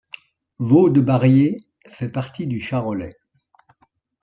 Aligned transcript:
Vaudebarrier 0.57 1.57
fait 1.91 2.09
partie 2.09 2.47
du 2.47 2.59
Charolais. 2.59 3.17